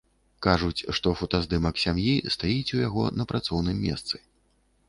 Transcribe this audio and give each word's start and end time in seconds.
Кажуць, 0.45 0.79
што 0.99 1.13
фотаздымак 1.19 1.81
сям'і 1.83 2.15
стаіць 2.37 2.73
у 2.79 2.81
яго 2.87 3.03
на 3.19 3.23
працоўным 3.33 3.77
месцы. 3.89 4.15